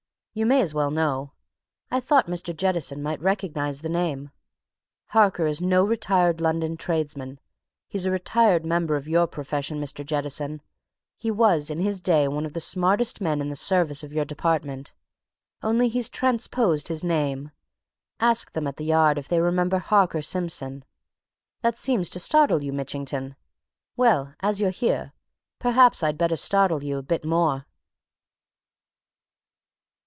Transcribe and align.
"You 0.33 0.45
may 0.45 0.61
as 0.61 0.73
well 0.73 0.91
know. 0.91 1.33
I 1.91 1.99
thought 1.99 2.27
Mr. 2.29 2.55
Jettison 2.55 3.03
might 3.03 3.19
recognize 3.19 3.81
the 3.81 3.89
name. 3.89 4.31
Harker 5.07 5.45
is 5.45 5.59
no 5.59 5.83
retired 5.83 6.39
London 6.39 6.77
tradesman 6.77 7.37
he's 7.89 8.05
a 8.05 8.11
retired 8.11 8.65
member 8.65 8.95
of 8.95 9.09
your 9.09 9.27
profession, 9.27 9.81
Mr. 9.81 10.05
Jettison. 10.05 10.61
He 11.17 11.31
was 11.31 11.69
in 11.69 11.81
his 11.81 11.99
day 11.99 12.29
one 12.29 12.45
of 12.45 12.53
the 12.53 12.61
smartest 12.61 13.19
men 13.19 13.41
in 13.41 13.49
the 13.49 13.57
service 13.57 14.05
of 14.05 14.13
your 14.13 14.23
department. 14.23 14.93
Only 15.61 15.89
he's 15.89 16.07
transposed 16.07 16.87
his 16.87 17.03
name 17.03 17.51
ask 18.21 18.53
them 18.53 18.67
at 18.67 18.77
the 18.77 18.85
Yard 18.85 19.17
if 19.17 19.27
they 19.27 19.41
remember 19.41 19.79
Harker 19.79 20.21
Simpson? 20.21 20.85
That 21.59 21.75
seems 21.75 22.09
to 22.11 22.21
startle 22.21 22.63
you, 22.63 22.71
Mitchington! 22.71 23.35
Well, 23.97 24.33
as 24.39 24.61
you're 24.61 24.69
here, 24.71 25.11
perhaps 25.59 26.01
I'd 26.01 26.17
better 26.17 26.37
startle 26.37 26.85
you 26.85 26.97
a 26.97 27.03
bit 27.03 27.25
more." 27.25 27.65